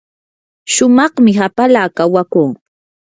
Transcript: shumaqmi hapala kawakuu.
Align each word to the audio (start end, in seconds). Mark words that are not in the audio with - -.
shumaqmi 0.73 1.31
hapala 1.39 1.81
kawakuu. 1.97 2.49